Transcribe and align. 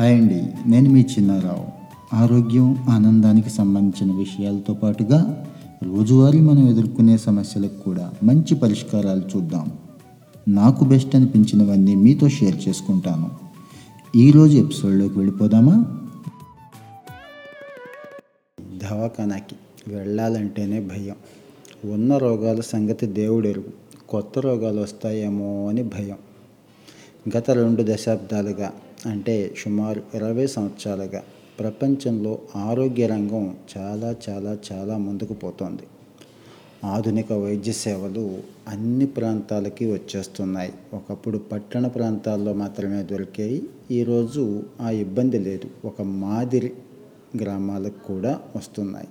Hi 0.00 0.14
అండి. 0.14 0.42
నేను 0.66 0.90
మీ 0.90 1.00
చిన్నారావు. 1.00 1.66
ఆరోగ్యం 2.16 2.76
ఆనందానికి 2.88 3.50
సంబంధించిన 3.50 4.16
విషయాలతో 4.16 4.74
పాటుగా 4.74 5.46
రోజువారీ 5.82 6.40
మనం 6.40 6.68
ఎదుర్కొనే 6.68 7.18
సమస్యలకు 7.18 7.78
కూడా 7.78 8.12
మంచి 8.22 8.54
పరిష్కారాలు 8.54 9.22
చూద్దాం. 9.36 9.72
నాకు 10.48 10.84
బెస్ట్ 10.84 11.16
అనిపించినవన్నీ 11.16 11.94
మీతో 11.94 12.28
షేర్ 12.28 12.68
చేసుకుంటాను. 12.68 13.30
ఈరోజు 14.16 14.56
ఎపిసోడ్లోకి 14.56 15.18
వెళ్ళిపోదామా? 15.18 16.00
దవాఖానాకి 18.60 19.54
వెళ్ళాలంటేనే 19.88 20.80
భయం. 20.80 21.14
ఉన్న 21.92 22.16
రోగాల 22.16 22.60
సంగతి 22.60 23.06
దేవుడెరుగు. 23.06 23.72
కొత్త 24.08 24.38
రోగాలు 24.38 24.80
వస్తాయేమో 24.80 25.68
అని 25.68 25.82
భయం. 25.82 26.16
గత 27.36 27.50
రెండు 27.50 27.84
దశాబ్దాలుగా 27.88 28.72
అంటే 29.06 29.54
సుమారు 29.64 30.02
ఇరవై 30.14 30.46
సంవత్సరాలుగా 30.46 31.22
ప్రపంచంలో 31.60 32.38
ఆరోగ్య 32.56 33.06
రంగం 33.06 33.56
చాలా 33.78 34.16
చాలా 34.28 34.58
చాలా 34.72 34.98
ముందుకు 34.98 35.34
పోతోంది. 35.34 35.82
ఆధునిక 36.84 37.32
వైద్య 37.32 37.72
సేవలు 37.72 38.38
అన్ని 38.68 39.06
ప్రాంతాలకి 39.06 39.92
వచ్చేస్తున్నాయి. 39.92 40.72
ఒకప్పుడు 40.94 41.38
పట్టణ 41.38 41.86
ప్రాంతాల్లో 41.86 42.52
మాత్రమే 42.52 43.02
దొరికాయి 43.02 43.62
ఈరోజు 43.90 44.62
ఆ 44.80 44.90
ఇబ్బంది 44.90 45.38
లేదు. 45.38 45.86
ఒక 45.86 46.02
మాదిరి 46.02 46.72
గ్రామాలకు 47.40 48.06
కూడా 48.06 48.40
వస్తున్నాయి. 48.56 49.08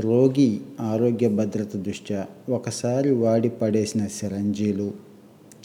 రోగి 0.00 0.60
ఆరోగ్య 0.80 1.28
భద్రత 1.28 1.76
దృష్ట్యా 1.76 2.26
ఒకసారి 2.48 3.10
వాడి 3.10 3.48
పడేసిన 3.48 4.06
సిరంజీలు 4.06 5.09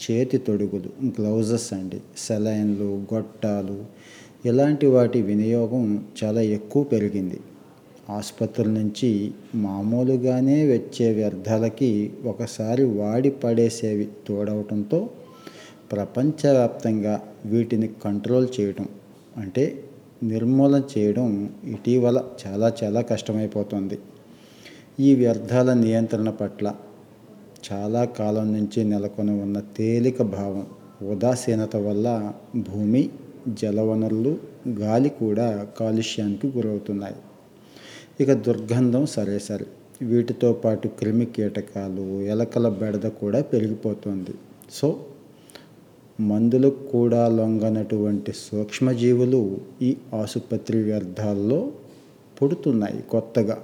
చేతి 0.02 0.38
తొడుగులు 0.38 0.90
గ్లౌజెస్ 1.06 1.72
అండి. 1.74 2.00
సెలైన్లు 2.18 2.88
గొట్టాలు 3.14 3.84
ఇలాంటి 4.46 4.86
వాటి 4.86 5.22
వినియోగం 5.22 5.84
చాలా 6.24 6.40
ఎక్కువ 6.40 6.82
పెరిగింది. 6.84 7.40
ఆసుపత్రుల 8.10 8.68
నుంచి 8.68 9.32
మామూలుగానే 9.54 10.58
వచ్చే 10.72 11.12
వ్యర్థాలకి 11.12 12.12
ఒకసారి 12.24 12.84
వాడి 12.84 13.30
పడేసేవి 13.30 14.08
తోడవటంతో 14.26 15.10
ప్రపంచవ్యాప్తంగా 15.92 17.14
వీటిని 17.46 17.88
కంట్రోల్ 18.04 18.46
చేయడం 18.60 18.86
అంటే 19.36 19.64
నిర్మూలన 20.22 20.82
చేయడం 20.98 21.50
ఇటీవల 21.66 22.18
చాలా 22.42 22.72
చాలా 22.82 23.00
కష్టమైపోతుంది. 23.00 23.98
ఈ 25.00 25.14
వ్యర్థాల 25.14 25.72
నియంత్రణ 25.72 26.30
పట్ల 26.30 26.66
చాలా 27.72 28.04
కాలం 28.04 28.52
నుంచి 28.52 28.84
నెలకొని 28.84 29.42
ఉన్న 29.42 29.60
తేలిక 29.60 30.22
భావం 30.22 30.66
ఉదాసీనత 31.08 31.76
వల్ల 31.76 32.32
భూమి 32.56 33.10
జలవనరులు 33.48 34.38
గాలి 34.68 35.08
కూడా 35.08 35.66
కాలుష్యానికి 35.80 36.46
గురవుతున్నాయి. 36.46 37.14
ఇక 38.20 38.32
దుర్గంధం 38.32 39.06
సరే 39.06 39.38
సరే. 39.38 39.66
వీటితో 40.02 40.52
పాటు 40.52 40.88
క్రిమి 40.88 41.26
కీటకాలు 41.26 42.22
ఎలకల 42.22 42.68
బెడద 42.68 43.06
కూడా 43.06 43.40
పెరిగిపోతుంది. 43.42 44.34
సో 44.70 45.00
మందులకు 46.20 46.82
కూడా 46.84 47.28
లొంగనటువంటి 47.28 48.32
సూక్ష్మజీవులు 48.32 49.58
ఈ 49.82 49.96
ఆసుపత్రి 50.14 50.82
వ్యర్థాల్లో 50.82 51.72
పుడుతున్నాయి 52.42 53.02
కొత్తగా. 53.10 53.58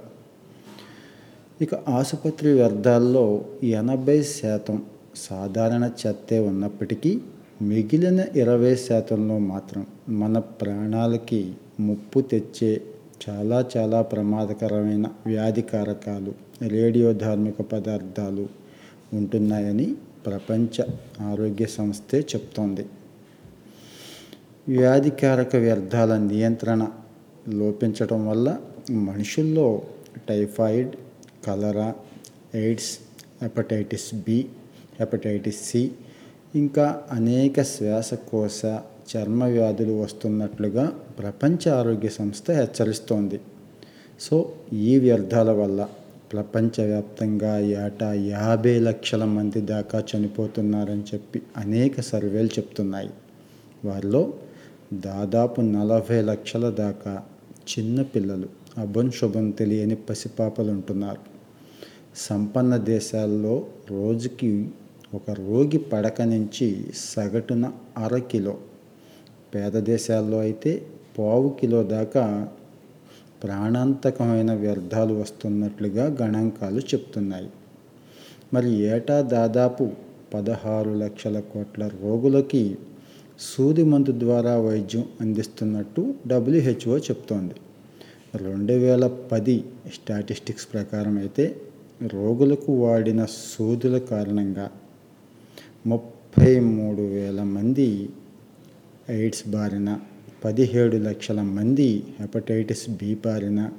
ఇక 1.63 1.75
ఆసుపత్రి 1.89 2.51
వ్యర్థాల్లో 2.53 3.23
ఎనభై 3.63 4.23
శాతం 4.23 4.77
సాధారణ 5.15 5.89
చెత్తే 6.01 6.39
ఉన్నప్పటికీ 6.39 7.11
మిగిలిన 7.61 8.25
ఇరవై 8.35 8.75
శాతంలో 8.75 9.39
మాత్రం 9.51 9.83
మన 10.09 10.39
ప్రాణాలకి 10.39 11.41
ముప్పు 11.79 12.19
తెచ్చే 12.21 12.71
చాలా 13.23 13.65
చాలా 13.77 14.01
ప్రమాదకరమైన 14.01 15.07
వ్యాధికారకాలు 15.27 16.31
రేడియోధార్మిక 16.67 17.61
పదార్థాలు 17.61 18.45
ఉంటున్నాయని 19.13 19.87
ప్రపంచ 20.25 20.75
ఆరోగ్య 21.21 21.65
సంస్థే 21.65 22.19
చెప్తోంది. 22.31 22.85
వ్యాధికారక 24.67 25.55
వ్యర్థాల 25.55 26.17
నియంత్రణ 26.17 26.81
లోపించడం 27.49 28.27
వల్ల 28.27 28.47
మనుషుల్లో 29.07 29.67
typhoid 30.29 30.93
cholera 31.45 31.95
AIDS 32.55 32.99
hepatitis 33.41 34.15
B 34.15 34.45
hepatitis 34.99 35.69
C. 35.69 35.91
ఇంకా 36.55 37.03
అనేక 37.11 37.61
శ్వాసకోశ 37.61 38.61
చర్మ 39.15 39.43
వ్యాధులు 39.43 40.01
వస్తున్నట్లుగా 40.01 40.85
ప్రపంచ 41.19 41.69
ఆరోగ్య 41.69 42.09
సంస్థ 42.09 42.51
హెచ్చరిస్తోంది. 42.51 43.39
సో 44.19 44.51
ఈ 44.73 44.99
వ్యర్థాల 44.99 45.51
వల్ల 45.51 45.87
ప్రపంచవ్యాప్తంగా 46.31 47.59
ఏటా 47.59 48.13
యాభై 48.13 48.79
లక్షల 48.79 49.25
మంది 49.25 49.61
దాకా 49.61 50.03
చనిపోతున్నారని 50.15 51.01
చెప్పి 51.01 51.41
అనేక 51.57 52.01
సర్వేలు 52.01 52.47
చెప్తున్నాయి. 52.47 53.09
వారిలో 53.85 54.33
దాదాపు 54.93 55.61
నలభై 55.61 56.21
లక్షల 56.21 56.69
దాకా 56.69 57.23
చిన్నపిల్లలు 57.69 58.49
అభం 58.77 59.11
శుభం 59.11 59.51
తెలియని 59.51 59.95
పసిపాపలు 59.95 60.71
ఉంటున్నారు. 60.71 61.32
సంపన్న 62.15 62.77
దేశాల్లో 62.77 63.67
రోజుకి 63.89 64.69
ఒక 65.13 65.31
రోగి 65.31 65.77
పడక 65.77 66.21
నుంచి 66.21 66.85
సగటున 66.95 67.71
అర 67.97 68.17
కిలో. 68.17 68.57
పేద 69.55 69.71
దేశాల్లో 69.71 70.39
అయితే 70.39 70.85
పావు 71.19 71.57
కిలో 71.61 71.83
దాకా 71.83 72.47
ప్రాణాంతకమైన 73.43 74.53
వ్యర్థాలు 74.53 75.13
వస్తున్నట్లుగా 75.13 76.17
గణాంకాలు 76.21 76.79
చెప్తున్నాయి. 76.79 77.49
మరి 78.53 78.71
ఏటా 78.71 79.21
దాదాపు 79.21 79.91
పదహారు 80.33 80.91
లక్షల 80.91 81.39
కోట్ల 81.39 81.87
రోగులకి 81.87 82.77
సూది 83.39 83.83
మందు 83.83 84.19
ద్వారా 84.19 84.57
వైద్యం 84.57 85.05
అందిస్తున్నట్టు 85.21 86.13
డబ్ల్యూహెచ్ఓ 86.27 86.97
చెప్తోంది. 86.97 87.53
రెండు 88.35 88.73
వేల 88.73 89.07
పది 89.07 89.63
స్టాటిస్టిక్స్ 89.93 90.67
ప్రకారం 90.73 91.17
అయితే 91.17 91.55
రోగులకు 92.11 92.71
వాడిన 92.71 93.25
సూదుల 93.25 93.97
కారణంగా 93.97 94.71
ముప్పై 95.87 96.59
మూడు 96.59 97.01
వేల 97.01 97.43
మంది 97.43 98.09
ఎయిడ్స్ 99.09 99.47
బారిన 99.47 99.99
పదిహేడు 100.43 100.97
లక్షల 100.97 101.41
మంది 101.41 102.03
హెపటైటిస్ 102.19 102.89
బి 102.89 103.15
బారిన 103.15 103.69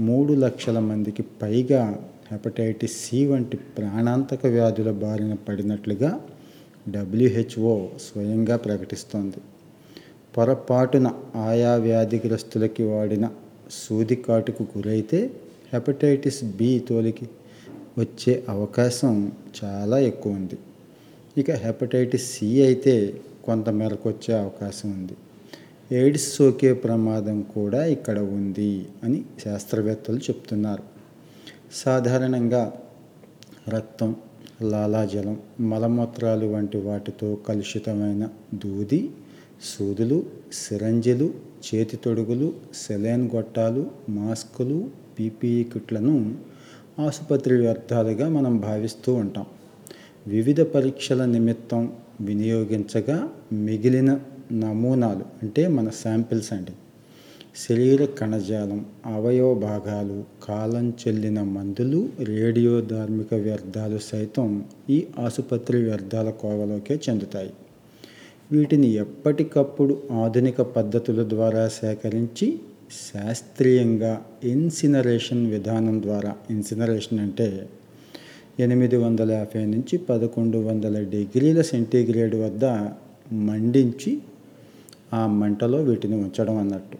మూడు 0.00 0.32
లక్షల 0.32 0.78
మందికి 0.78 1.22
పైగా 1.22 1.98
హెపటైటిస్ 2.32 2.96
సి 3.04 3.26
వంటి 3.26 3.56
ప్రాణాంతక 3.56 4.46
వ్యాధుల 4.46 4.90
బారిన 4.90 5.34
పడినట్లుగా 5.34 6.20
డబ్ల్యూహెచ్ఓ 6.88 7.86
స్వయంగా 8.00 8.56
ప్రకటిస్తోంది. 8.56 9.40
పొరపాటున 10.36 11.14
ఆయా 11.36 11.74
వ్యాధిగ్రస్తులకి 11.74 12.82
వాడిన 12.82 13.30
సూది 13.70 14.16
కాటుకు 14.16 14.62
గురైతే 14.62 15.30
హెపటైటిస్ 15.72 16.44
బి 16.44 16.78
తోలికి 16.88 17.28
వచ్చే 17.98 18.44
అవకాశం 18.48 19.32
చాలా 19.64 19.98
ఎక్కువ 19.98 20.32
ఉంది. 20.32 20.56
ఇక 21.38 21.50
హెపటైటిస్ 21.50 22.26
సి 22.32 22.62
అయితే 22.62 22.94
కొంత 23.44 23.68
మేరకు 23.68 24.08
వచ్చే 24.08 24.38
అవకాశం 24.38 24.88
ఉంది. 24.90 25.16
ఎయిడ్స్ 25.90 26.36
సోకే 26.36 26.72
ప్రమాదం 26.72 27.42
కూడా 27.42 27.84
ఇక్కడ 27.86 28.18
ఉంది 28.18 28.86
అని 29.04 29.24
శాస్త్రవేత్తలు 29.44 30.16
చెప్తున్నారు. 30.18 30.84
సాధారణంగా 31.72 32.62
రక్తం 33.68 34.16
లాలాజలం 34.62 35.36
మలమూత్రాలు 35.60 36.46
వంటి 36.46 36.78
వాటితో 36.78 37.28
కలుషితమైన 37.48 38.28
దూది 38.54 39.10
సూదులు 39.62 40.18
సిరంజిలు 40.52 41.34
చేతి 41.66 41.96
తొడుగులు 41.96 42.52
సెలైన్ 42.74 43.30
గొట్టాలు 43.34 43.90
మాస్కులు 44.08 44.78
పీపీఈ 45.18 45.64
కిట్లను 45.64 46.14
ఆసుపత్రి 46.98 47.56
వ్యర్థాలుగా 47.56 48.28
మనం 48.28 48.60
భావిస్తూ 48.60 49.14
ఉంటాం. 49.14 49.46
వివిధ 50.26 50.60
పరీక్షల 50.60 51.24
నిమిత్తం 51.24 51.92
వినియోగించగా 52.20 53.28
మిగిలిన 53.52 54.20
నమూనాలు 54.52 55.24
అంటే 55.42 55.68
మన 55.68 55.90
శాంపిల్స్ 55.90 56.52
అండి. 56.52 56.70
శరీర 57.68 58.04
కణజాలం 58.04 58.86
అవయవ 59.06 59.54
భాగాలు 59.54 60.24
కాలం 60.44 60.90
చెల్లిన 60.90 61.42
మందులు 61.42 62.08
రేడియో 62.20 62.80
ధార్మిక 62.80 63.34
వ్యర్థాలు 63.34 63.98
సైతం 63.98 64.64
ఈ 64.90 65.06
ఆసుపత్రి 65.18 65.82
వ్యర్థాల 65.82 66.30
కోవలోకే 66.30 67.00
చెందుతాయి. 67.08 67.52
వీటిని 68.52 68.86
ఎప్పటికప్పుడు 68.86 70.02
ఆధునిక 70.12 70.60
పద్ధతుల 70.60 71.28
ద్వారా 71.28 71.68
సేకరించి 71.68 72.60
శాస్త్రీయంగా 72.92 74.24
ఇన్సినరేషన్ 74.44 75.46
విధానం 75.46 76.02
ద్వారా 76.02 76.34
ఇన్సినరేషన్ 76.50 77.18
అంటే 77.18 77.68
ఎనిమిది 78.60 78.96
వందల 78.96 79.30
యాభై 79.30 79.64
నుంచి 79.64 79.98
పదకొండు 79.98 80.58
వందల 80.58 81.02
డిగ్రీల 81.02 81.62
సెంటీగ్రేడ్ 81.62 82.34
వద్ద 82.34 82.64
మండించి 83.32 84.18
ఆ 85.14 85.26
మంటలో 85.26 85.82
వీటిని 85.82 86.16
ఉంచడం 86.16 86.56
అన్నట్టు. 86.56 86.98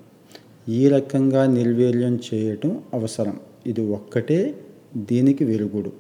ఈ 0.71 0.89
రకంగా 0.89 1.47
నిర్వీర్యం 1.47 2.21
చేయటం 2.35 2.83
అవసరం. 2.95 3.41
ఇది 3.67 3.81
ఒక్కటే 3.81 4.55
దీనికి 4.97 5.45
వెలుగుడు 5.45 5.93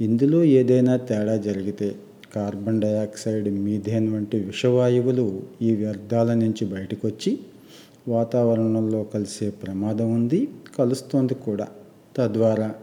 ఇందులో 0.00 0.44
ఏదైనా 0.44 0.96
తేడా 0.96 1.36
జరిగితే 1.36 1.96
కార్బన్ 2.34 2.80
డయాక్సైడ్ 2.80 3.48
మీథేన్ 3.48 4.14
వంటి 4.14 4.36
విషవాయువులు 4.40 5.42
ఈ 5.62 5.74
వ్యర్థాల 5.74 6.34
నుంచి 6.34 6.64
బయటకొచ్చి 6.66 7.38
వాతావరణంలో 8.08 9.04
కలిసే 9.04 9.50
ప్రమాదం 9.50 10.14
ఉంది 10.14 10.48
కలుస్తోంది 10.78 11.34
కూడా. 11.34 11.68
తద్వారా 12.16 12.74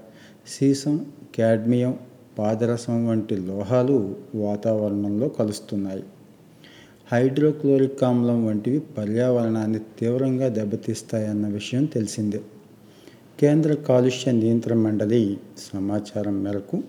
సీసం 0.48 1.06
క్యాడ్మియం 1.36 2.00
పాదరసం 2.40 3.08
వంటి 3.08 3.36
లోహాలు 3.38 4.16
వాతావరణంలో 4.36 5.28
కలుస్తున్నాయి. 5.28 6.04
హైడ్రోక్లోరిక్ 7.12 8.04
ఆమ్లం 8.04 8.46
వంటివి 8.46 8.80
పర్యావరణాన్ని 8.80 9.80
తీవ్రంగా 10.00 10.48
దెబ్బతీస్తాయన్న 10.48 11.48
విషయం 11.48 11.86
తెలిసిందే. 11.86 12.42
కేంద్ర 13.40 13.74
కాలుష్య 13.74 14.32
నియంత్రణ 14.32 14.78
మండలి 14.78 15.38
సమాచారం 15.74 16.44
మేరకు 16.44 16.84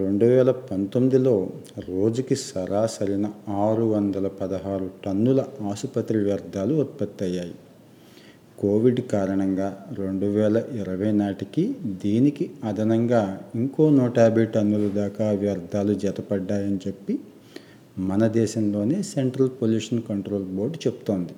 రెండు 0.00 0.24
వేల 0.24 0.50
పంతొమ్మిదిలో 0.50 1.50
రోజుకి 1.88 2.36
సరాసరిన 2.36 3.26
ఆరు 3.48 3.82
వందల 3.82 4.28
పదహారు 4.28 4.90
టన్నుల 5.04 5.44
ఆసుపత్రి 5.70 6.18
వ్యర్థాలు 6.18 6.74
ఉత్పత్తి 6.74 7.24
అయ్యాయి 7.24 7.54
కోవిడ్ 8.58 9.00
కారణంగా 9.00 9.86
రెండు 9.98 10.26
వేల 10.26 10.62
ఇరవై 10.72 11.12
నాటికి 11.12 11.74
దీనికి 11.84 12.50
అదనంగా 12.64 13.40
ఇంకో 13.54 13.90
నూట 13.90 14.18
యాభై 14.18 14.44
టన్నుల 14.44 14.88
దాకా 14.88 15.30
వ్యర్థాలు 15.30 15.94
జతపడ్డాయని 15.94 16.78
చెప్పి 16.88 17.20
మన 17.98 18.26
దేశంలోనే 18.26 19.02
సెంట్రల్ 19.02 19.50
పొల్యూషన్ 19.62 20.02
కంట్రోల్ 20.02 20.44
బోర్డు 20.44 20.76
చెప్తోంది. 20.76 21.32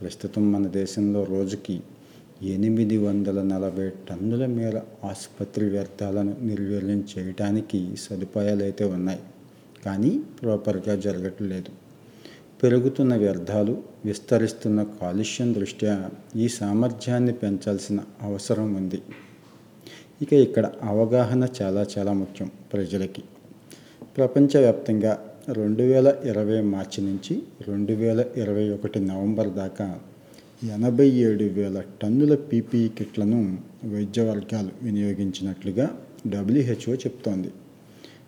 ప్రస్తుతం 0.00 0.52
మన 0.52 0.66
దేశంలో 0.66 1.24
రోజుకి 1.24 1.80
ఎనిమిది 2.42 2.96
వందల 2.96 3.42
నలభై 3.42 3.88
టన్నుల 3.88 4.46
మేర 4.46 4.80
ఆసుపత్రి 5.04 5.66
వ్యర్థాలను 5.66 6.36
నిర్వీర్యం 6.42 7.04
చేయడానికి 7.18 7.96
సదుపాయాలు 7.98 8.62
అయితే 8.62 8.84
ఉన్నాయి 8.84 9.18
కానీ 9.84 10.20
ప్రాపర్గా 10.42 10.96
జరగట్లేదు. 10.96 11.68
పెరుగుతున్న 12.62 13.16
వ్యర్థాలు 13.16 13.82
విస్తరిస్తున్న 14.04 14.82
కాలుష్యం 14.82 15.54
దృష్ట్యా 15.54 16.10
ఈ 16.36 16.48
సామర్థ్యాన్ని 16.48 17.32
పెంచాల్సిన 17.32 18.00
అవసరం 18.22 18.74
ఉంది. 18.74 19.02
ఇక 20.22 20.32
ఇక్కడ 20.32 20.72
అవగాహన 20.82 21.48
చాలా 21.62 21.86
చాలా 21.98 22.12
ముఖ్యం 22.12 22.50
ప్రజలకి. 22.72 23.22
ప్రపంచవ్యాప్తంగా 24.16 25.24
రెండు 25.48 25.82
వేల 25.82 26.14
ఇరవై 26.24 26.60
మార్చి 26.60 27.04
నుంచి 27.04 27.42
రెండు 27.68 27.92
వేల 27.92 28.24
ఇరవై 28.36 28.70
ఒకటి 28.70 29.00
నవంబర్ 29.00 29.48
దాకా 29.48 30.00
ఎనభై 30.62 31.06
ఏడు 31.10 31.44
వేల 31.44 31.82
టన్నుల 32.02 32.34
పీపీఈ 32.34 32.88
కిట్లను 32.88 33.58
వైద్య 33.84 34.22
వర్గాలు 34.22 34.70
వినియోగించినట్లుగా 34.82 35.96
డబ్ల్యూహెచ్ఓ 36.26 36.94
చెప్తోంది. 36.94 37.48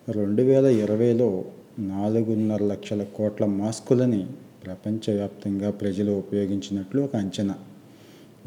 రెండు 0.09 0.43
వేల 0.43 0.65
ఇరవైలో 0.65 1.45
నాలుగున్నర 1.79 2.63
లక్షల 2.65 3.03
కోట్ల 3.03 3.45
మాస్కులని 3.45 4.27
ప్రపంచవ్యాప్తంగా 4.65 5.71
ప్రజలు 5.71 6.11
ఉపయోగించినట్లు 6.11 7.03
ఒక 7.03 7.17
అంచనా. 7.17 7.55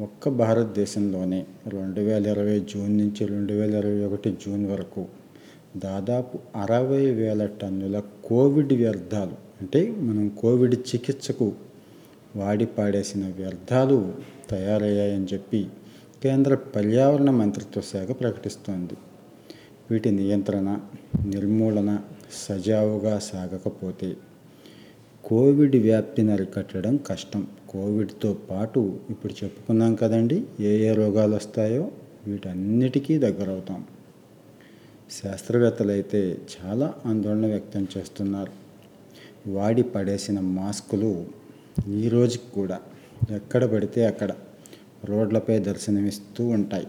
ఒక్క 0.01 0.29
భారతదేశంలోనే 0.29 1.45
రెండు 1.67 2.01
వేల 2.01 2.27
ఇరవై 2.27 2.59
జూన్ 2.59 2.97
నుంచి 2.97 3.25
రెండు 3.25 3.53
వేల 3.53 3.75
ఇరవై 3.75 4.03
ఒకటి 4.03 4.31
జూన్ 4.45 4.65
వరకు 4.65 5.07
దాదాపు 5.77 6.39
అరవై 6.55 7.11
వేల 7.11 7.45
టన్నుల 7.45 7.99
కోవిడ్ 8.25 8.73
వ్యర్థాలు 8.73 9.35
అంటే 9.61 9.91
మనం 9.91 10.29
కోవిడ్ 10.29 10.73
చికిత్సకు 10.73 11.53
వాడి 12.35 12.65
పాడేసిన 12.65 13.25
వ్యర్థాలు 13.27 14.13
తయారయ్యాయని 14.49 15.25
చెప్పి 15.33 15.67
కేంద్ర 16.23 16.55
పర్యావరణ 16.55 17.29
మంత్రిత్వ 17.29 17.81
శాఖ 17.81 18.07
ప్రకటిస్తోంది. 18.07 18.93
వీటి 19.91 20.11
నియంత్రణ 20.11 20.79
నిర్మూలన 21.25 21.99
సజావుగా 22.49 23.19
సాగకపోతే 23.19 24.15
కోవిడ్ 25.25 25.75
వ్యాప్తిని 25.75 26.31
అరికట్టడం 26.31 26.97
కష్టం. 26.97 27.47
కోవిడ్తో 27.69 28.37
పాటు 28.51 28.99
ఇప్పుడు 29.09 29.33
చెప్పుకున్నాం 29.43 29.95
కదండి 29.95 30.43
ఏ 30.59 30.89
ఏ 30.89 30.93
రోగాలు 30.93 31.35
వస్తాయో 31.35 31.91
వీటన్నిటికీ 32.27 33.17
దగ్గరవుతాం. 33.17 33.85
శాస్త్రవేత్తలు 35.23 35.91
అయితే 35.91 36.37
చాలా 36.55 36.93
ఆందోళన 37.05 37.45
వ్యక్తం 37.45 37.87
చేస్తున్నారు. 37.97 38.51
వాడి 39.49 39.83
పడేసిన 39.83 40.39
మాస్కులు 40.39 41.42
ఈ 41.87 42.09
రోజుకి 42.09 42.51
కూడా 42.55 42.79
ఎక్కడ 43.31 43.65
పడితే 43.65 44.05
అక్కడ 44.05 44.31
రోడ్లపై 45.05 45.59
దర్శనమిస్తూ 45.59 46.47
ఉంటాయి. 46.47 46.87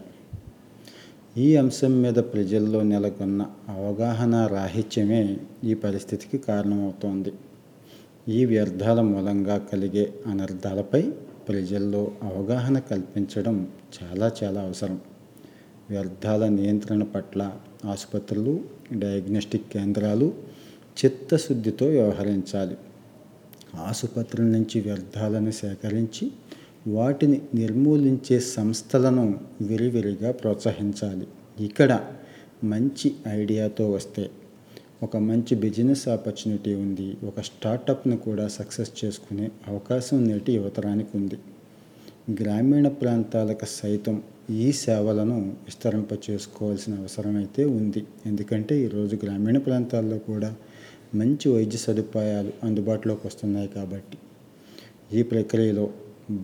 ఈ 1.37 1.55
అంశం 1.55 2.01
మీద 2.01 2.15
ప్రజల్లో 2.15 2.83
నెలకొన్న 2.83 3.47
అవగాహన 3.69 4.47
రాహిత్యమే 4.47 5.37
ఈ 5.63 5.73
పరిస్థితికి 5.73 6.37
కారణమవుతోంది. 6.37 7.33
ఈ 8.27 8.45
వ్యర్థాల 8.45 9.01
మూలంగా 9.01 9.57
కలిగే 9.57 10.13
అనర్థాలపై 10.27 11.01
ప్రజల్లో 11.49 12.11
అవగాహన 12.23 12.79
కల్పించడం 12.79 13.71
చాలా 13.97 14.31
చాలా 14.43 14.61
అవసరం. 14.61 15.01
వ్యర్థాల 15.89 16.47
నియంత్రణ 16.47 17.03
పట్ల 17.03 17.51
ఆసుపత్రులు 17.85 18.59
డయాగ్నోస్టిక్ 18.93 19.69
కేంద్రాలు 19.69 20.33
చిత్తశుద్ధితో 21.05 21.85
వ్యవహరించాలి. 21.85 22.77
ఆసుపత్రుల 23.73 24.47
నుంచి 24.47 24.81
వ్యర్థాలను 24.81 25.51
సేకరించి 25.51 26.31
వాటిని 26.87 27.41
నిర్మూలించే 27.55 28.39
సంస్థలను 28.39 29.39
విరివిరిగా 29.61 30.31
ప్రోత్సహించాలి. 30.31 31.27
ఇక్కడ 31.59 31.99
మంచి 32.63 33.15
ఐడియాతో 33.27 33.91
వస్తే 33.91 34.29
ఒక 35.03 35.17
మంచి 35.17 35.55
బిజినెస్ 35.55 36.07
ఆపర్చునిటీ 36.09 36.73
ఉంది. 36.73 37.17
ఒక 37.23 37.39
స్టార్టప్ను 37.41 38.17
కూడా 38.17 38.47
సక్సెస్ 38.47 39.05
చేసుకునే 39.05 39.51
అవకాశం 39.67 40.27
నేటి 40.27 40.51
యువతరానికి 40.53 41.17
ఉంది. 41.17 41.37
గ్రామీణ 42.41 42.87
ప్రాంతాలకు 42.87 43.65
సైతం 43.65 44.23
ఈ 44.49 44.71
సేవలను 44.71 45.37
విస్తరింప 45.65 46.13
చేసుకోవాల్సిన 46.29 46.93
అవసరం 46.93 47.35
అయితే 47.35 47.65
ఉంది. 47.65 48.03
ఎందుకంటే 48.25 48.85
ఈరోజు 48.85 49.19
గ్రామీణ 49.25 49.57
ప్రాంతాల్లో 49.57 50.17
కూడా 50.17 50.55
మంచి 51.19 51.47
వైద్య 51.55 51.77
సదుపాయాలు 51.77 52.51
అందుబాటులోకి 52.63 53.23
వస్తున్నాయి 53.27 53.69
కాబట్టి 53.75 54.17
ఈ 55.17 55.21
ప్రక్రియలో 55.31 55.85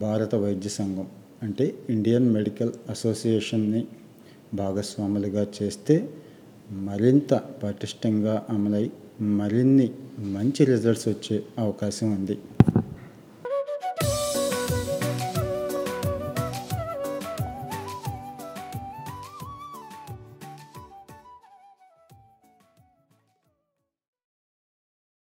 భారత 0.04 0.34
వైద్య 0.36 0.70
సంఘం 0.70 1.08
అంటే 1.44 1.66
ఇండియన్ 1.90 2.28
మెడికల్ 2.34 2.74
అసోసియేషన్ని 2.90 3.82
భాగస్వాములుగా 4.54 5.44
చేస్తే 5.58 5.96
మరింత 6.88 7.34
పటిష్టంగా 7.64 8.36
అమలై 8.50 8.86
మరిన్ని 9.40 9.88
మంచి 10.36 10.62
రిజల్ట్స్ 10.66 11.08
వచ్చే 11.08 11.38
అవకాశం 11.60 12.08
ఉంది. 12.18 12.36